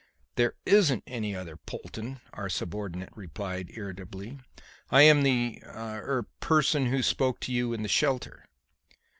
[0.33, 1.65] "There isn't any other Mr.
[1.67, 4.39] Polton," our subordinate replied irritably.
[4.89, 8.47] "I am the er person who spoke to you in the shelter."